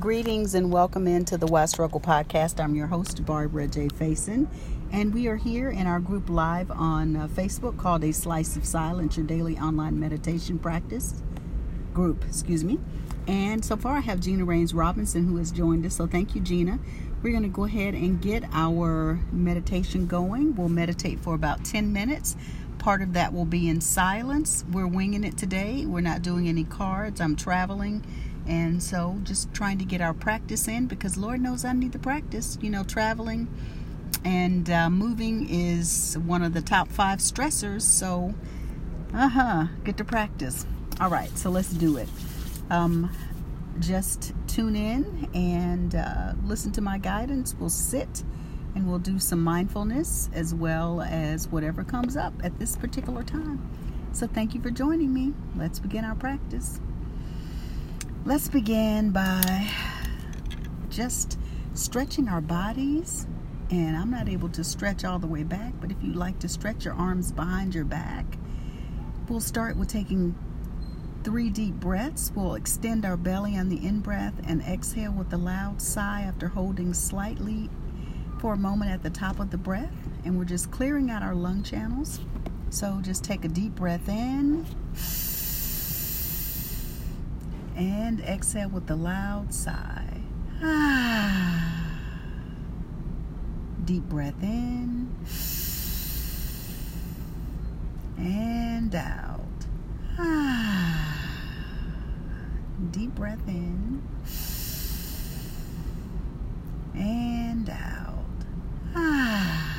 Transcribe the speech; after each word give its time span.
Greetings 0.00 0.54
and 0.54 0.70
welcome 0.70 1.06
into 1.06 1.38
the 1.38 1.46
Why 1.46 1.64
Struggle 1.64 2.00
podcast. 2.00 2.62
I'm 2.62 2.74
your 2.74 2.88
host, 2.88 3.24
Barbara 3.24 3.66
J. 3.66 3.88
Faison, 3.88 4.46
and 4.92 5.14
we 5.14 5.26
are 5.26 5.36
here 5.36 5.70
in 5.70 5.86
our 5.86 6.00
group 6.00 6.28
live 6.28 6.70
on 6.70 7.16
uh, 7.16 7.28
Facebook 7.28 7.78
called 7.78 8.04
A 8.04 8.12
Slice 8.12 8.56
of 8.56 8.66
Silence, 8.66 9.16
your 9.16 9.24
daily 9.24 9.56
online 9.56 9.98
meditation 9.98 10.58
practice 10.58 11.22
group, 11.94 12.24
excuse 12.26 12.62
me. 12.62 12.78
And 13.26 13.64
so 13.64 13.76
far, 13.76 13.96
I 13.96 14.00
have 14.00 14.20
Gina 14.20 14.44
Rains 14.44 14.74
Robinson 14.74 15.28
who 15.28 15.38
has 15.38 15.50
joined 15.50 15.86
us. 15.86 15.96
So 15.96 16.06
thank 16.06 16.34
you, 16.34 16.42
Gina. 16.42 16.78
We're 17.22 17.30
going 17.30 17.44
to 17.44 17.48
go 17.48 17.64
ahead 17.64 17.94
and 17.94 18.20
get 18.20 18.44
our 18.52 19.18
meditation 19.32 20.06
going. 20.06 20.56
We'll 20.56 20.68
meditate 20.68 21.20
for 21.20 21.34
about 21.34 21.64
10 21.64 21.92
minutes. 21.92 22.36
Part 22.78 23.00
of 23.00 23.14
that 23.14 23.32
will 23.32 23.46
be 23.46 23.68
in 23.68 23.80
silence. 23.80 24.64
We're 24.70 24.86
winging 24.86 25.24
it 25.24 25.38
today. 25.38 25.86
We're 25.86 26.02
not 26.02 26.20
doing 26.20 26.48
any 26.48 26.64
cards. 26.64 27.20
I'm 27.20 27.34
traveling 27.34 28.04
and 28.46 28.82
so 28.82 29.18
just 29.24 29.52
trying 29.52 29.78
to 29.78 29.84
get 29.84 30.00
our 30.00 30.14
practice 30.14 30.68
in 30.68 30.86
because 30.86 31.16
Lord 31.16 31.40
knows 31.40 31.64
I 31.64 31.72
need 31.72 31.92
the 31.92 31.98
practice. 31.98 32.58
You 32.60 32.70
know, 32.70 32.84
traveling 32.84 33.48
and 34.24 34.68
uh, 34.70 34.90
moving 34.90 35.48
is 35.48 36.18
one 36.24 36.42
of 36.42 36.52
the 36.52 36.62
top 36.62 36.88
five 36.88 37.18
stressors. 37.18 37.82
So, 37.82 38.34
uh 39.14 39.28
huh, 39.28 39.66
get 39.84 39.96
to 39.98 40.04
practice. 40.04 40.66
All 41.00 41.10
right, 41.10 41.36
so 41.36 41.50
let's 41.50 41.70
do 41.70 41.96
it. 41.96 42.08
Um, 42.70 43.10
just 43.78 44.32
tune 44.46 44.74
in 44.74 45.28
and 45.34 45.94
uh, 45.94 46.32
listen 46.44 46.72
to 46.72 46.80
my 46.80 46.98
guidance. 46.98 47.54
We'll 47.58 47.68
sit 47.68 48.24
and 48.74 48.88
we'll 48.88 48.98
do 48.98 49.18
some 49.18 49.42
mindfulness 49.42 50.30
as 50.32 50.54
well 50.54 51.02
as 51.02 51.48
whatever 51.48 51.84
comes 51.84 52.16
up 52.16 52.34
at 52.42 52.58
this 52.58 52.76
particular 52.76 53.22
time. 53.22 53.70
So, 54.12 54.26
thank 54.26 54.54
you 54.54 54.60
for 54.60 54.70
joining 54.70 55.12
me. 55.12 55.34
Let's 55.56 55.78
begin 55.78 56.04
our 56.04 56.14
practice. 56.14 56.80
Let's 58.26 58.48
begin 58.48 59.12
by 59.12 59.70
just 60.90 61.38
stretching 61.74 62.28
our 62.28 62.40
bodies. 62.40 63.24
And 63.70 63.96
I'm 63.96 64.10
not 64.10 64.28
able 64.28 64.48
to 64.48 64.64
stretch 64.64 65.04
all 65.04 65.20
the 65.20 65.28
way 65.28 65.44
back, 65.44 65.74
but 65.80 65.92
if 65.92 65.96
you 66.02 66.12
like 66.12 66.40
to 66.40 66.48
stretch 66.48 66.84
your 66.84 66.94
arms 66.94 67.30
behind 67.30 67.72
your 67.72 67.84
back, 67.84 68.26
we'll 69.28 69.38
start 69.38 69.76
with 69.76 69.86
taking 69.86 70.34
three 71.22 71.50
deep 71.50 71.74
breaths. 71.74 72.32
We'll 72.34 72.56
extend 72.56 73.04
our 73.04 73.16
belly 73.16 73.56
on 73.56 73.68
the 73.68 73.86
in 73.86 74.00
breath 74.00 74.34
and 74.44 74.60
exhale 74.60 75.12
with 75.12 75.32
a 75.32 75.38
loud 75.38 75.80
sigh 75.80 76.22
after 76.22 76.48
holding 76.48 76.94
slightly 76.94 77.70
for 78.40 78.54
a 78.54 78.58
moment 78.58 78.90
at 78.90 79.04
the 79.04 79.10
top 79.10 79.38
of 79.38 79.52
the 79.52 79.58
breath. 79.58 79.94
And 80.24 80.36
we're 80.36 80.46
just 80.46 80.72
clearing 80.72 81.12
out 81.12 81.22
our 81.22 81.36
lung 81.36 81.62
channels. 81.62 82.18
So 82.70 82.98
just 83.02 83.22
take 83.22 83.44
a 83.44 83.48
deep 83.48 83.76
breath 83.76 84.08
in 84.08 84.66
and 87.76 88.20
exhale 88.20 88.70
with 88.70 88.90
a 88.90 88.96
loud 88.96 89.52
sigh. 89.52 90.22
Deep 93.84 94.04
breath 94.04 94.42
in 94.42 95.14
and 98.16 98.94
out. 98.94 99.42
Deep 102.90 103.14
breath 103.14 103.46
in 103.46 104.02
and 106.94 107.68
out. 107.68 108.24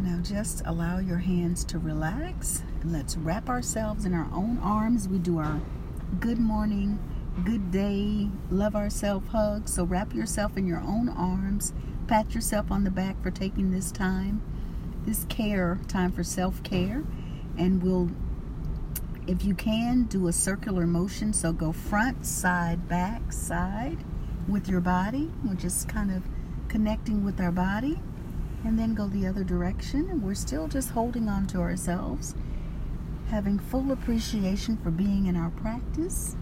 Now 0.00 0.18
just 0.22 0.60
allow 0.66 0.98
your 0.98 1.16
hands 1.16 1.64
to 1.64 1.78
relax 1.78 2.62
let's 2.84 3.16
wrap 3.16 3.48
ourselves 3.48 4.04
in 4.04 4.12
our 4.12 4.28
own 4.32 4.58
arms. 4.58 5.08
We 5.08 5.18
do 5.18 5.38
our 5.38 5.60
good 6.20 6.38
morning, 6.38 6.98
good 7.44 7.70
day, 7.70 8.28
love 8.50 8.76
ourselves 8.76 9.28
hug. 9.28 9.68
So 9.68 9.84
wrap 9.84 10.14
yourself 10.14 10.56
in 10.56 10.66
your 10.66 10.80
own 10.80 11.08
arms. 11.08 11.72
Pat 12.06 12.34
yourself 12.34 12.70
on 12.70 12.84
the 12.84 12.90
back 12.90 13.22
for 13.22 13.30
taking 13.30 13.70
this 13.70 13.90
time, 13.90 14.42
this 15.06 15.24
care 15.30 15.80
time 15.88 16.12
for 16.12 16.22
self 16.22 16.62
care. 16.62 17.02
And 17.56 17.82
we'll, 17.82 18.10
if 19.26 19.44
you 19.44 19.54
can, 19.54 20.02
do 20.04 20.28
a 20.28 20.32
circular 20.32 20.86
motion. 20.86 21.32
So 21.32 21.52
go 21.52 21.72
front, 21.72 22.26
side, 22.26 22.86
back, 22.88 23.32
side 23.32 23.98
with 24.46 24.68
your 24.68 24.80
body. 24.80 25.30
We're 25.42 25.54
just 25.54 25.88
kind 25.88 26.10
of 26.10 26.22
connecting 26.68 27.24
with 27.24 27.40
our 27.40 27.52
body 27.52 27.98
and 28.64 28.78
then 28.78 28.94
go 28.94 29.06
the 29.08 29.26
other 29.26 29.44
direction. 29.44 30.10
And 30.10 30.22
we're 30.22 30.34
still 30.34 30.68
just 30.68 30.90
holding 30.90 31.28
on 31.28 31.46
to 31.48 31.58
ourselves, 31.58 32.34
having 33.28 33.58
full 33.58 33.92
appreciation 33.92 34.76
for 34.76 34.90
being 34.90 35.26
in 35.26 35.36
our 35.36 35.50
practice. 35.50 36.36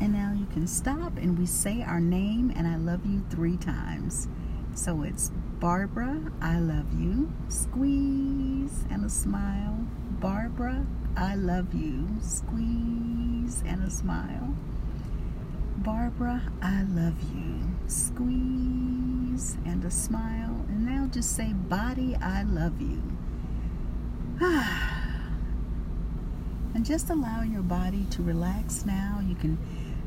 And 0.00 0.12
now 0.12 0.34
you 0.36 0.46
can 0.46 0.66
stop 0.66 1.16
and 1.16 1.38
we 1.38 1.46
say 1.46 1.82
our 1.82 2.00
name 2.00 2.52
and 2.54 2.66
I 2.66 2.76
love 2.76 3.06
you 3.06 3.22
three 3.30 3.56
times. 3.56 4.28
So 4.74 5.02
it's 5.02 5.30
Barbara, 5.60 6.32
I 6.40 6.58
love 6.58 6.92
you. 7.00 7.32
Squeeze 7.48 8.84
and 8.90 9.04
a 9.04 9.08
smile. 9.08 9.78
Barbara, 10.20 10.86
I 11.16 11.36
love 11.36 11.74
you. 11.74 12.08
Squeeze 12.20 13.62
and 13.66 13.84
a 13.84 13.90
smile. 13.90 14.54
Barbara, 15.78 16.42
I 16.60 16.82
love 16.82 17.14
you. 17.34 17.60
Squeeze 17.86 19.56
and 19.64 19.84
a 19.84 19.90
smile. 19.90 20.64
And 20.68 20.86
now 20.86 21.06
just 21.06 21.36
say, 21.36 21.52
Body, 21.52 22.16
I 22.20 22.42
love 22.42 22.80
you. 22.80 23.02
Ah. 24.40 24.93
And 26.74 26.84
just 26.84 27.10
allow 27.10 27.42
your 27.42 27.62
body 27.62 28.04
to 28.10 28.22
relax 28.22 28.84
now. 28.84 29.22
You 29.26 29.34
can 29.34 29.58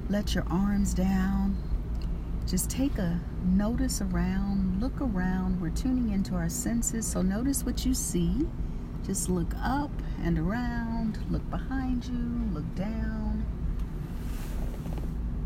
let 0.09 0.35
your 0.35 0.45
arms 0.49 0.93
down. 0.93 1.57
Just 2.45 2.69
take 2.69 2.97
a 2.97 3.19
notice 3.43 4.01
around, 4.01 4.79
look 4.79 4.99
around. 5.01 5.59
We're 5.59 5.69
tuning 5.69 6.11
into 6.11 6.35
our 6.35 6.49
senses, 6.49 7.05
so 7.07 7.21
notice 7.21 7.65
what 7.65 7.85
you 7.85 7.93
see. 7.93 8.47
Just 9.05 9.29
look 9.29 9.53
up 9.61 9.91
and 10.21 10.37
around, 10.37 11.19
look 11.29 11.49
behind 11.49 12.05
you, 12.05 12.53
look 12.53 12.75
down 12.75 13.45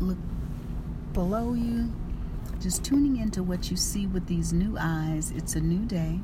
look 0.02 0.18
below 1.12 1.54
you, 1.54 1.92
just 2.60 2.84
tuning 2.84 3.16
into 3.16 3.42
what 3.42 3.70
you 3.70 3.76
see 3.76 4.06
with 4.06 4.26
these 4.26 4.52
new 4.52 4.76
eyes. 4.78 5.30
It's 5.30 5.54
a 5.54 5.60
new 5.60 5.86
day. 5.86 6.20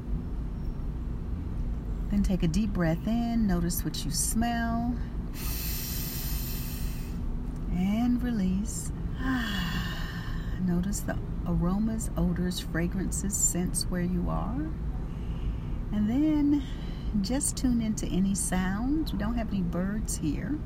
Then 2.11 2.23
take 2.23 2.43
a 2.43 2.49
deep 2.49 2.73
breath 2.73 3.07
in, 3.07 3.47
notice 3.47 3.85
what 3.85 4.05
you 4.05 4.11
smell, 4.11 4.95
and 7.73 8.23
release. 8.23 8.91
Notice 10.67 11.01
the 11.01 11.17
aromas, 11.47 12.11
odors, 12.17 12.61
fragrances, 12.61 13.37
scents 13.37 13.85
where 13.85 14.03
you 14.03 14.27
are. 14.29 14.67
And 15.93 16.09
then 16.09 16.63
just 17.23 17.57
tune 17.57 17.81
into 17.81 18.07
any 18.07 18.35
sounds. 18.35 19.13
We 19.13 19.19
don't 19.19 19.35
have 19.35 19.49
any 19.49 19.63
birds 19.63 20.17
here 20.17 20.59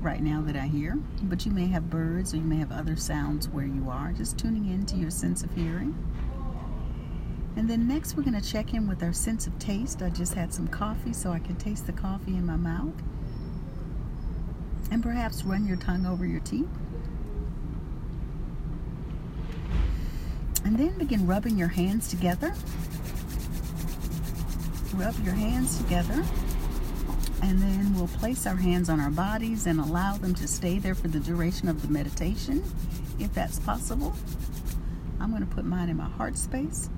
right 0.00 0.22
now 0.22 0.42
that 0.42 0.56
I 0.56 0.66
hear, 0.66 0.98
but 1.22 1.46
you 1.46 1.52
may 1.52 1.66
have 1.66 1.88
birds 1.88 2.34
or 2.34 2.38
you 2.38 2.42
may 2.42 2.56
have 2.56 2.72
other 2.72 2.96
sounds 2.96 3.48
where 3.48 3.66
you 3.66 3.88
are, 3.88 4.12
just 4.12 4.38
tuning 4.38 4.68
into 4.68 4.96
your 4.96 5.10
sense 5.10 5.42
of 5.42 5.54
hearing. 5.54 5.96
And 7.56 7.68
then 7.68 7.86
next, 7.86 8.16
we're 8.16 8.22
going 8.22 8.40
to 8.40 8.46
check 8.46 8.74
in 8.74 8.88
with 8.88 9.02
our 9.02 9.12
sense 9.12 9.46
of 9.46 9.58
taste. 9.58 10.02
I 10.02 10.10
just 10.10 10.34
had 10.34 10.52
some 10.52 10.68
coffee, 10.68 11.12
so 11.12 11.30
I 11.30 11.38
can 11.38 11.56
taste 11.56 11.86
the 11.86 11.92
coffee 11.92 12.32
in 12.32 12.46
my 12.46 12.56
mouth. 12.56 12.94
And 14.90 15.02
perhaps 15.02 15.44
run 15.44 15.66
your 15.66 15.76
tongue 15.76 16.06
over 16.06 16.26
your 16.26 16.40
teeth. 16.40 16.68
And 20.64 20.78
then 20.78 20.96
begin 20.98 21.26
rubbing 21.26 21.58
your 21.58 21.68
hands 21.68 22.08
together. 22.08 22.54
Rub 24.94 25.14
your 25.24 25.34
hands 25.34 25.78
together 25.78 26.22
and 27.42 27.60
then 27.60 27.92
we'll 27.94 28.06
place 28.06 28.46
our 28.46 28.56
hands 28.56 28.88
on 28.88 29.00
our 29.00 29.10
bodies 29.10 29.66
and 29.66 29.80
allow 29.80 30.16
them 30.16 30.32
to 30.34 30.46
stay 30.46 30.78
there 30.78 30.94
for 30.94 31.08
the 31.08 31.18
duration 31.18 31.68
of 31.68 31.82
the 31.82 31.88
meditation, 31.88 32.62
if 33.18 33.34
that's 33.34 33.58
possible. 33.58 34.14
I'm 35.20 35.30
going 35.30 35.46
to 35.46 35.54
put 35.54 35.64
mine 35.64 35.88
in 35.88 35.96
my 35.96 36.08
heart 36.08 36.38
space. 36.38 36.88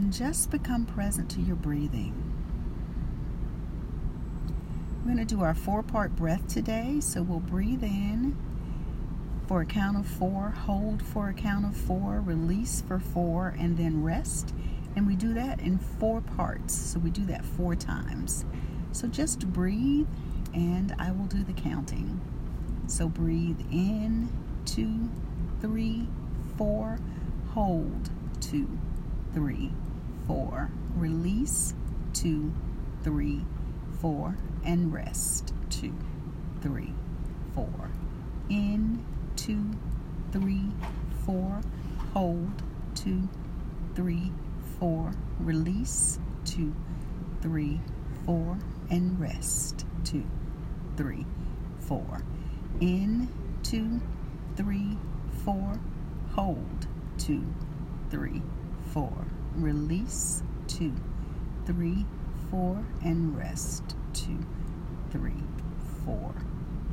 And 0.00 0.14
just 0.14 0.50
become 0.50 0.86
present 0.86 1.30
to 1.32 1.42
your 1.42 1.56
breathing. 1.56 2.14
We're 5.00 5.12
going 5.12 5.18
to 5.18 5.26
do 5.26 5.42
our 5.42 5.54
four 5.54 5.82
part 5.82 6.16
breath 6.16 6.48
today. 6.48 7.00
So 7.00 7.22
we'll 7.22 7.38
breathe 7.40 7.84
in 7.84 8.34
for 9.46 9.60
a 9.60 9.66
count 9.66 9.98
of 9.98 10.06
four, 10.06 10.54
hold 10.64 11.02
for 11.02 11.28
a 11.28 11.34
count 11.34 11.66
of 11.66 11.76
four, 11.76 12.22
release 12.24 12.80
for 12.80 12.98
four, 12.98 13.54
and 13.58 13.76
then 13.76 14.02
rest. 14.02 14.54
And 14.96 15.06
we 15.06 15.16
do 15.16 15.34
that 15.34 15.60
in 15.60 15.76
four 15.78 16.22
parts. 16.22 16.74
So 16.74 16.98
we 16.98 17.10
do 17.10 17.26
that 17.26 17.44
four 17.44 17.76
times. 17.76 18.46
So 18.92 19.06
just 19.06 19.52
breathe 19.52 20.08
and 20.54 20.94
I 20.98 21.12
will 21.12 21.26
do 21.26 21.44
the 21.44 21.52
counting. 21.52 22.22
So 22.86 23.06
breathe 23.06 23.60
in, 23.70 24.30
two, 24.64 25.10
three, 25.60 26.08
four, 26.56 26.98
hold, 27.50 28.08
two, 28.40 28.66
three, 29.34 29.70
four, 30.30 30.70
release, 30.94 31.74
two, 32.12 32.52
three, 33.02 33.44
four, 34.00 34.36
and 34.64 34.92
rest, 34.92 35.52
two, 35.70 35.92
three, 36.62 36.94
four. 37.52 37.90
In, 38.48 39.04
two, 39.34 39.72
three, 40.30 40.70
four. 41.26 41.60
Hold, 42.12 42.62
two, 42.94 43.28
three, 43.96 44.30
four. 44.78 45.10
Release, 45.40 46.20
two, 46.44 46.76
three, 47.42 47.80
four. 48.24 48.56
And 48.88 49.18
rest, 49.18 49.84
two, 50.04 50.26
three, 50.96 51.26
four. 51.80 52.22
In, 52.80 53.26
two, 53.64 54.00
three, 54.56 54.96
four. 55.44 55.80
Hold, 56.36 56.86
two, 57.18 57.44
three, 58.10 58.42
four. 58.92 59.26
Release, 59.56 60.42
two, 60.66 60.92
three, 61.66 62.06
four. 62.50 62.84
And 63.04 63.36
rest, 63.36 63.96
two, 64.12 64.38
three, 65.10 65.42
four. 66.04 66.34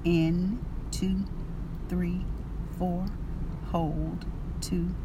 In, 0.03 0.63
two, 0.91 1.25
three, 1.89 2.25
four. 2.77 3.05
Hold, 3.71 4.25
two, 4.61 4.95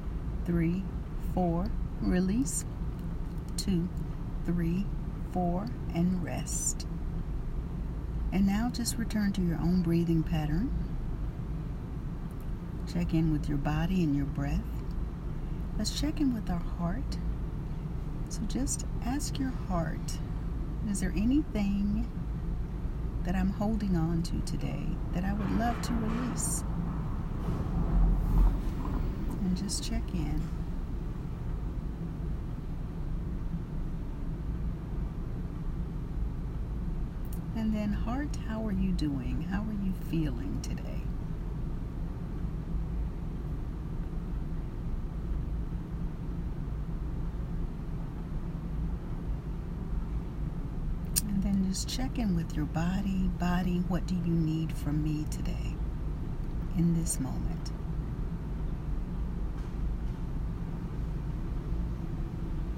three, 0.45 0.83
four. 1.35 1.67
Release, 2.01 2.65
two, 3.57 3.89
three, 4.45 4.87
four, 5.33 5.67
and 5.95 6.23
rest. 6.25 6.87
And 8.33 8.47
now 8.47 8.71
just 8.73 8.97
return 8.97 9.33
to 9.33 9.43
your 9.43 9.59
own 9.59 9.83
breathing 9.83 10.23
pattern. 10.23 10.71
Check 12.93 13.15
in 13.15 13.33
with 13.33 13.49
your 13.49 13.59
body 13.59 14.03
and 14.03 14.17
your 14.17 14.27
breath. 14.27 14.61
Let's 15.79 15.99
check 15.99 16.21
in 16.21 16.35
with 16.35 16.51
our 16.51 16.63
heart. 16.79 17.19
So 18.33 18.41
just 18.49 18.87
ask 19.05 19.39
your 19.39 19.53
heart 19.69 20.19
is 20.91 21.01
there 21.01 21.13
anything 21.15 22.11
that 23.25 23.37
I'm 23.37 23.51
holding 23.51 23.95
on 23.95 24.23
to 24.23 24.41
today 24.51 24.87
that 25.13 25.23
I 25.23 25.35
would 25.35 25.51
love 25.59 25.81
to 25.83 25.93
release? 25.93 26.65
And 29.43 29.57
just 29.57 29.85
check 29.85 30.03
in. 30.15 30.41
And 37.55 37.75
then, 37.75 37.93
heart, 37.93 38.37
how 38.49 38.67
are 38.67 38.73
you 38.73 38.93
doing? 38.93 39.47
How 39.51 39.61
are 39.61 39.85
you 39.85 39.93
feeling 40.11 40.59
today? 40.63 40.83
And 51.29 51.43
then 51.43 51.69
just 51.69 51.89
check 52.13 52.19
in 52.19 52.37
with 52.37 52.55
your 52.55 52.67
body. 52.67 53.31
Body, 53.39 53.83
what 53.89 54.07
do 54.07 54.15
you 54.15 54.33
need 54.33 54.73
from 54.73 55.03
me 55.03 55.25
today 55.31 55.75
in 56.77 56.95
this 56.95 57.21
moment? 57.21 57.71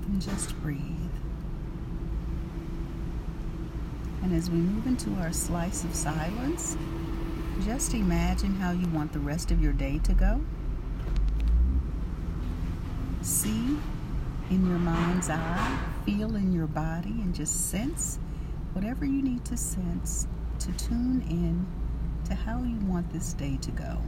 And 0.06 0.20
just 0.20 0.60
breathe. 0.62 0.80
And 4.22 4.34
as 4.34 4.50
we 4.50 4.58
move 4.58 4.86
into 4.86 5.10
our 5.20 5.32
slice 5.32 5.84
of 5.84 5.94
silence, 5.94 6.76
just 7.64 7.94
imagine 7.94 8.54
how 8.54 8.72
you 8.72 8.86
want 8.88 9.12
the 9.12 9.18
rest 9.18 9.50
of 9.50 9.62
your 9.62 9.72
day 9.72 10.00
to 10.04 10.12
go. 10.12 10.40
See 13.22 13.78
in 14.50 14.68
your 14.68 14.78
mind's 14.78 15.30
eye, 15.30 15.78
feel 16.04 16.36
in 16.36 16.52
your 16.52 16.66
body, 16.66 17.10
and 17.10 17.34
just 17.34 17.70
sense 17.70 18.18
whatever 18.74 19.04
you 19.04 19.22
need 19.22 19.44
to 19.44 19.56
sense 19.56 20.26
to 20.58 20.72
tune 20.72 21.24
in 21.30 21.66
to 22.24 22.34
how 22.34 22.62
you 22.62 22.76
want 22.86 23.10
this 23.12 23.32
day 23.32 23.56
to 23.62 23.70
go. 23.70 23.98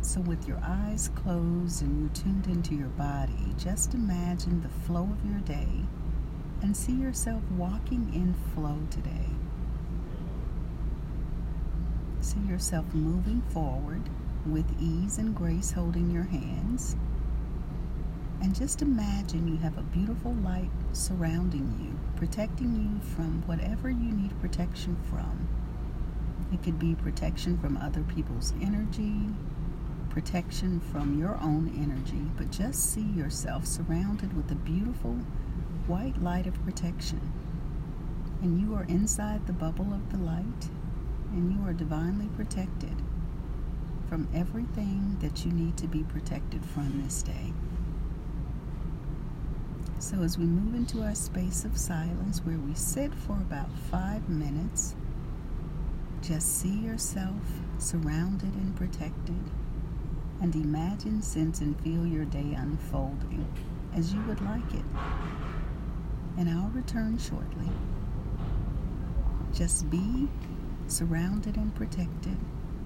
So, 0.00 0.20
with 0.20 0.46
your 0.46 0.60
eyes 0.62 1.10
closed 1.16 1.82
and 1.82 2.00
you 2.00 2.08
tuned 2.10 2.46
into 2.46 2.76
your 2.76 2.88
body, 2.90 3.54
just 3.58 3.94
imagine 3.94 4.60
the 4.60 4.68
flow 4.86 5.02
of 5.02 5.28
your 5.28 5.40
day 5.40 5.82
and 6.62 6.76
see 6.76 6.92
yourself 6.92 7.42
walking 7.56 8.12
in 8.14 8.34
flow 8.54 8.78
today. 8.90 9.26
See 12.20 12.40
yourself 12.40 12.86
moving 12.94 13.42
forward 13.50 14.02
with 14.46 14.66
ease 14.80 15.18
and 15.18 15.34
grace 15.34 15.72
holding 15.72 16.10
your 16.10 16.24
hands. 16.24 16.94
And 18.40 18.54
just 18.54 18.82
imagine 18.82 19.48
you 19.48 19.56
have 19.56 19.76
a 19.76 19.82
beautiful 19.82 20.34
light 20.34 20.70
surrounding 20.96 21.78
you, 21.80 21.98
protecting 22.16 22.74
you 22.74 23.06
from 23.14 23.42
whatever 23.46 23.90
you 23.90 24.12
need 24.12 24.40
protection 24.40 24.96
from. 25.10 25.48
It 26.52 26.62
could 26.62 26.78
be 26.78 26.94
protection 26.94 27.58
from 27.58 27.76
other 27.76 28.02
people's 28.02 28.52
energy, 28.62 29.14
protection 30.10 30.80
from 30.80 31.18
your 31.18 31.38
own 31.42 31.72
energy, 31.76 32.30
but 32.36 32.50
just 32.50 32.92
see 32.92 33.02
yourself 33.02 33.66
surrounded 33.66 34.34
with 34.36 34.50
a 34.50 34.54
beautiful 34.54 35.12
white 35.86 36.20
light 36.22 36.46
of 36.46 36.64
protection. 36.64 37.20
And 38.42 38.60
you 38.60 38.74
are 38.74 38.84
inside 38.84 39.46
the 39.46 39.52
bubble 39.52 39.92
of 39.92 40.10
the 40.10 40.18
light, 40.18 40.70
and 41.32 41.52
you 41.52 41.68
are 41.68 41.72
divinely 41.72 42.28
protected 42.36 43.02
from 44.08 44.28
everything 44.32 45.16
that 45.20 45.44
you 45.44 45.52
need 45.52 45.76
to 45.76 45.86
be 45.86 46.04
protected 46.04 46.64
from 46.64 47.02
this 47.02 47.22
day. 47.22 47.52
So, 49.98 50.22
as 50.22 50.38
we 50.38 50.44
move 50.44 50.74
into 50.74 51.02
our 51.02 51.14
space 51.14 51.64
of 51.64 51.76
silence 51.76 52.40
where 52.44 52.58
we 52.58 52.74
sit 52.74 53.14
for 53.14 53.32
about 53.32 53.70
five 53.90 54.28
minutes, 54.28 54.94
just 56.22 56.60
see 56.60 56.78
yourself 56.78 57.40
surrounded 57.78 58.54
and 58.54 58.76
protected, 58.76 59.42
and 60.40 60.54
imagine, 60.54 61.22
sense, 61.22 61.60
and 61.60 61.80
feel 61.80 62.06
your 62.06 62.24
day 62.24 62.54
unfolding 62.56 63.46
as 63.94 64.12
you 64.12 64.20
would 64.22 64.40
like 64.42 64.74
it 64.74 64.84
and 66.36 66.50
I'll 66.50 66.68
return 66.70 67.18
shortly. 67.18 67.70
Just 69.54 69.88
be 69.90 70.28
surrounded 70.86 71.56
and 71.56 71.74
protected 71.74 72.36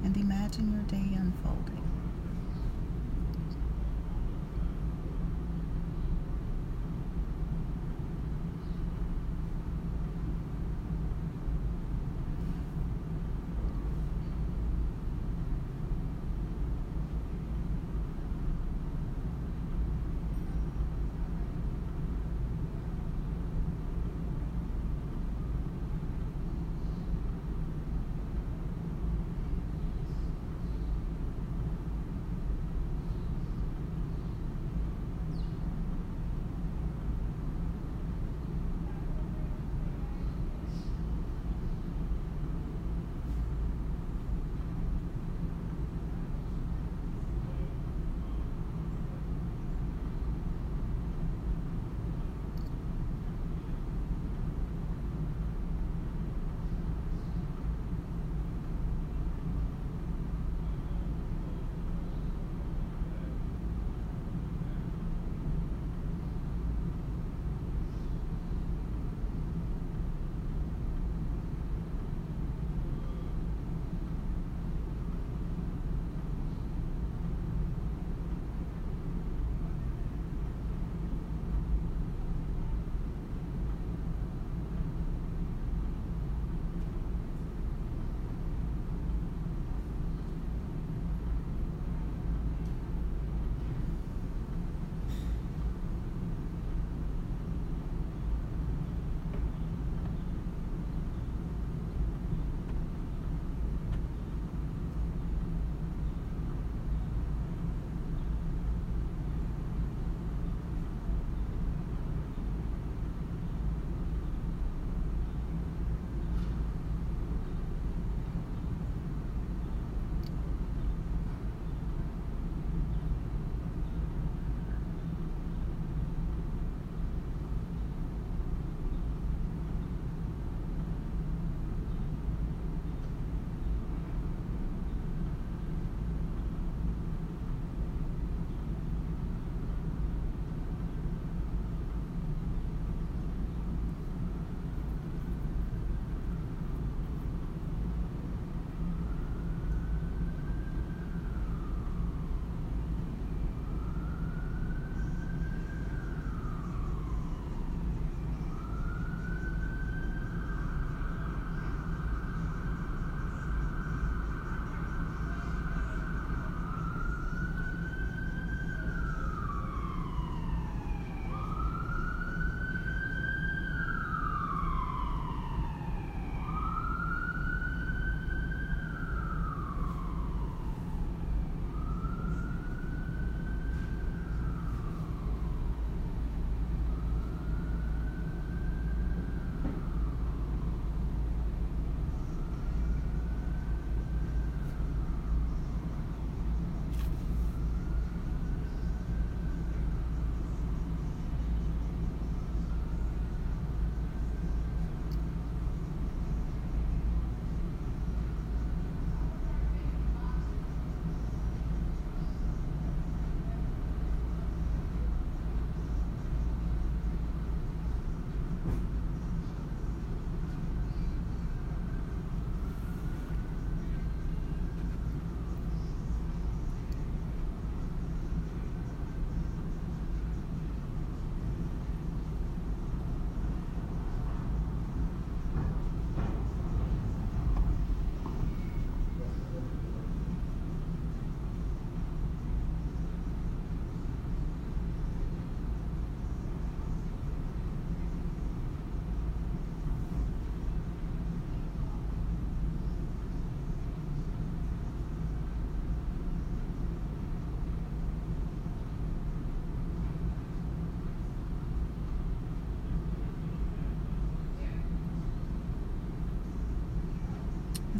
and 0.05 0.17
imagine 0.17 0.73
your 0.73 0.83
day 0.85 1.17
unfolding. 1.17 1.80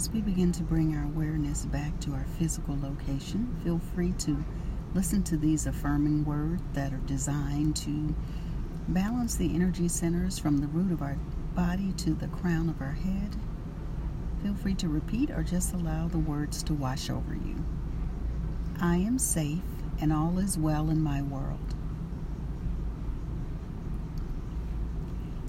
As 0.01 0.09
we 0.09 0.23
begin 0.23 0.51
to 0.53 0.63
bring 0.63 0.97
our 0.97 1.05
awareness 1.05 1.67
back 1.67 2.01
to 2.01 2.13
our 2.13 2.25
physical 2.39 2.75
location, 2.81 3.55
feel 3.63 3.79
free 3.95 4.13
to 4.13 4.43
listen 4.95 5.23
to 5.25 5.37
these 5.37 5.67
affirming 5.67 6.25
words 6.25 6.63
that 6.73 6.95
are 6.95 7.05
designed 7.05 7.77
to 7.77 8.15
balance 8.89 9.35
the 9.35 9.55
energy 9.55 9.89
centers 9.89 10.39
from 10.39 10.57
the 10.57 10.69
root 10.69 10.91
of 10.91 11.03
our 11.03 11.19
body 11.55 11.93
to 11.99 12.15
the 12.15 12.29
crown 12.29 12.71
of 12.71 12.81
our 12.81 12.93
head. 12.93 13.37
Feel 14.43 14.55
free 14.55 14.73
to 14.77 14.89
repeat 14.89 15.31
or 15.31 15.43
just 15.43 15.75
allow 15.75 16.09
the 16.09 16.17
words 16.17 16.63
to 16.63 16.73
wash 16.73 17.11
over 17.11 17.35
you. 17.35 17.63
I 18.81 18.97
am 18.97 19.19
safe 19.19 19.61
and 20.01 20.15
all 20.15 20.39
is 20.39 20.57
well 20.57 20.89
in 20.89 21.03
my 21.03 21.21
world. 21.21 21.75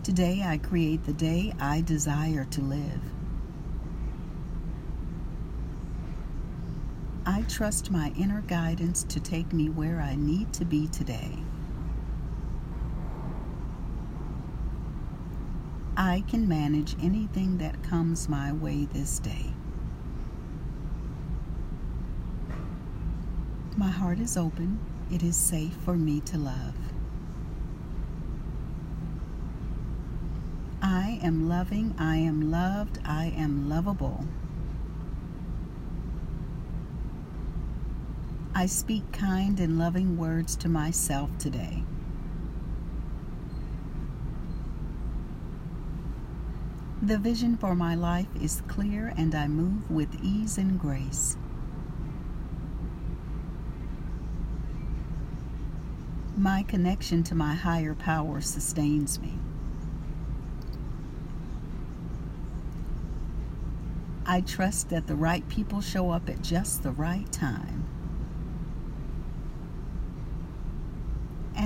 Today 0.03 0.43
I 0.45 0.57
create 0.57 1.05
the 1.05 1.13
day 1.13 1.53
I 1.57 1.79
desire 1.79 2.43
to 2.51 2.59
live. 2.59 3.10
I 7.25 7.43
trust 7.43 7.91
my 7.91 8.11
inner 8.17 8.41
guidance 8.41 9.03
to 9.03 9.19
take 9.19 9.53
me 9.53 9.69
where 9.69 10.01
I 10.01 10.15
need 10.15 10.53
to 10.53 10.65
be 10.65 10.87
today. 10.87 11.37
I 15.95 16.23
can 16.27 16.47
manage 16.47 16.95
anything 17.01 17.59
that 17.59 17.83
comes 17.83 18.27
my 18.27 18.51
way 18.51 18.85
this 18.85 19.19
day. 19.19 19.53
My 23.77 23.89
heart 23.89 24.19
is 24.19 24.35
open. 24.35 24.79
It 25.11 25.21
is 25.21 25.35
safe 25.35 25.73
for 25.85 25.95
me 25.95 26.21
to 26.21 26.37
love. 26.37 26.75
I 30.81 31.19
am 31.21 31.47
loving. 31.47 31.93
I 31.99 32.17
am 32.17 32.49
loved. 32.49 32.99
I 33.05 33.27
am 33.37 33.69
lovable. 33.69 34.25
I 38.53 38.65
speak 38.65 39.13
kind 39.13 39.61
and 39.61 39.79
loving 39.79 40.17
words 40.17 40.57
to 40.57 40.67
myself 40.67 41.29
today. 41.37 41.83
The 47.01 47.17
vision 47.17 47.55
for 47.55 47.75
my 47.75 47.95
life 47.95 48.27
is 48.39 48.61
clear 48.67 49.13
and 49.15 49.33
I 49.33 49.47
move 49.47 49.89
with 49.89 50.21
ease 50.21 50.57
and 50.57 50.77
grace. 50.77 51.37
My 56.35 56.63
connection 56.63 57.23
to 57.23 57.35
my 57.35 57.53
higher 57.55 57.95
power 57.95 58.41
sustains 58.41 59.17
me. 59.19 59.33
I 64.25 64.41
trust 64.41 64.89
that 64.89 65.07
the 65.07 65.15
right 65.15 65.47
people 65.47 65.81
show 65.81 66.11
up 66.11 66.29
at 66.29 66.41
just 66.41 66.83
the 66.83 66.91
right 66.91 67.31
time. 67.31 67.85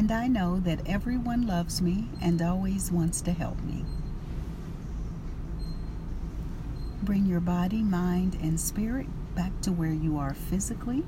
And 0.05 0.11
I 0.11 0.27
know 0.27 0.59
that 0.59 0.87
everyone 0.87 1.47
loves 1.47 1.81
me 1.81 2.05
and 2.21 2.39
always 2.39 2.91
wants 2.91 3.21
to 3.21 3.31
help 3.31 3.59
me. 3.63 3.83
Bring 7.01 7.25
your 7.25 7.39
body, 7.39 7.81
mind, 7.81 8.37
and 8.39 8.59
spirit 8.59 9.07
back 9.33 9.59
to 9.61 9.71
where 9.71 9.93
you 9.93 10.19
are 10.19 10.35
physically. 10.35 11.03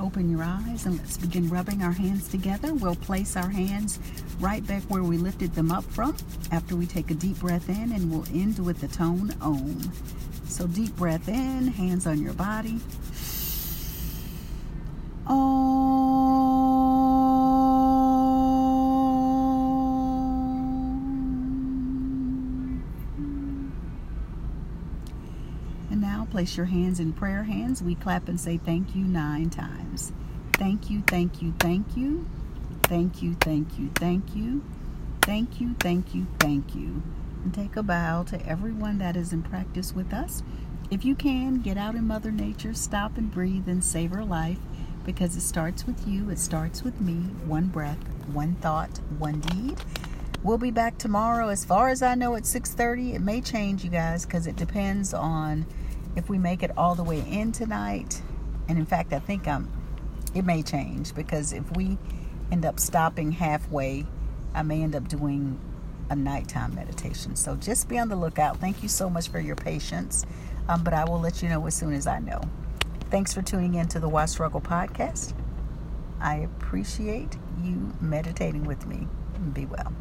Open 0.00 0.28
your 0.28 0.42
eyes 0.42 0.84
and 0.84 0.98
let's 0.98 1.16
begin 1.16 1.48
rubbing 1.48 1.80
our 1.80 1.92
hands 1.92 2.26
together. 2.28 2.74
We'll 2.74 2.96
place 2.96 3.36
our 3.36 3.50
hands 3.50 4.00
right 4.40 4.66
back 4.66 4.82
where 4.88 5.04
we 5.04 5.16
lifted 5.16 5.54
them 5.54 5.70
up 5.70 5.84
from 5.84 6.16
after 6.50 6.74
we 6.74 6.86
take 6.86 7.12
a 7.12 7.14
deep 7.14 7.38
breath 7.38 7.68
in, 7.68 7.92
and 7.92 8.10
we'll 8.10 8.26
end 8.34 8.58
with 8.58 8.80
the 8.80 8.88
tone 8.88 9.32
Om. 9.40 9.92
So, 10.48 10.66
deep 10.66 10.96
breath 10.96 11.28
in, 11.28 11.68
hands 11.68 12.04
on 12.08 12.20
your 12.20 12.34
body. 12.34 12.80
And 15.28 15.65
place 26.36 26.58
your 26.58 26.66
hands 26.66 27.00
in 27.00 27.14
prayer 27.14 27.44
hands. 27.44 27.82
We 27.82 27.94
clap 27.94 28.28
and 28.28 28.38
say 28.38 28.58
thank 28.58 28.94
you 28.94 29.04
nine 29.04 29.48
times. 29.48 30.12
Thank 30.52 30.90
you, 30.90 31.02
thank 31.06 31.40
you, 31.40 31.54
thank 31.58 31.96
you. 31.96 32.26
Thank 32.82 33.22
you, 33.22 33.36
thank 33.40 33.78
you, 33.78 33.88
thank 33.94 34.36
you. 34.36 34.62
Thank 35.22 35.62
you, 35.62 35.74
thank 35.80 36.14
you, 36.14 36.26
thank 36.38 36.74
you. 36.74 37.02
And 37.42 37.54
take 37.54 37.74
a 37.74 37.82
bow 37.82 38.24
to 38.24 38.46
everyone 38.46 38.98
that 38.98 39.16
is 39.16 39.32
in 39.32 39.44
practice 39.44 39.94
with 39.94 40.12
us. 40.12 40.42
If 40.90 41.06
you 41.06 41.14
can, 41.14 41.62
get 41.62 41.78
out 41.78 41.94
in 41.94 42.06
Mother 42.06 42.30
Nature, 42.30 42.74
stop 42.74 43.16
and 43.16 43.32
breathe 43.32 43.66
and 43.66 43.82
savor 43.82 44.22
life 44.22 44.58
because 45.06 45.36
it 45.36 45.40
starts 45.40 45.86
with 45.86 46.06
you, 46.06 46.28
it 46.28 46.38
starts 46.38 46.82
with 46.82 47.00
me. 47.00 47.14
One 47.46 47.68
breath, 47.68 48.06
one 48.30 48.56
thought, 48.56 49.00
one 49.18 49.40
deed. 49.40 49.78
We'll 50.42 50.58
be 50.58 50.70
back 50.70 50.98
tomorrow. 50.98 51.48
As 51.48 51.64
far 51.64 51.88
as 51.88 52.02
I 52.02 52.14
know, 52.14 52.36
at 52.36 52.42
6:30. 52.42 53.14
It 53.14 53.22
may 53.22 53.40
change, 53.40 53.84
you 53.84 53.90
guys, 53.90 54.26
because 54.26 54.46
it 54.46 54.56
depends 54.56 55.14
on 55.14 55.64
if 56.16 56.28
we 56.28 56.38
make 56.38 56.62
it 56.62 56.70
all 56.76 56.94
the 56.94 57.04
way 57.04 57.20
in 57.30 57.52
tonight. 57.52 58.20
And 58.68 58.78
in 58.78 58.86
fact, 58.86 59.12
I 59.12 59.18
think 59.18 59.46
I'm. 59.46 59.70
It 60.34 60.44
may 60.44 60.62
change 60.62 61.14
because 61.14 61.52
if 61.52 61.74
we 61.76 61.96
end 62.50 62.66
up 62.66 62.78
stopping 62.78 63.32
halfway, 63.32 64.04
I 64.54 64.62
may 64.62 64.82
end 64.82 64.94
up 64.94 65.08
doing 65.08 65.58
a 66.10 66.16
nighttime 66.16 66.74
meditation. 66.74 67.36
So 67.36 67.56
just 67.56 67.88
be 67.88 67.98
on 67.98 68.08
the 68.08 68.16
lookout. 68.16 68.58
Thank 68.58 68.82
you 68.82 68.88
so 68.88 69.08
much 69.08 69.28
for 69.28 69.40
your 69.40 69.56
patience. 69.56 70.26
Um, 70.68 70.82
but 70.82 70.92
I 70.92 71.04
will 71.04 71.20
let 71.20 71.42
you 71.42 71.48
know 71.48 71.66
as 71.66 71.74
soon 71.74 71.94
as 71.94 72.06
I 72.06 72.18
know. 72.18 72.40
Thanks 73.10 73.32
for 73.32 73.40
tuning 73.40 73.74
in 73.74 73.88
to 73.88 74.00
the 74.00 74.08
Why 74.08 74.26
Struggle 74.26 74.60
podcast. 74.60 75.32
I 76.20 76.36
appreciate 76.36 77.36
you 77.62 77.92
meditating 78.00 78.64
with 78.64 78.86
me. 78.86 79.06
Be 79.52 79.66
well. 79.66 79.92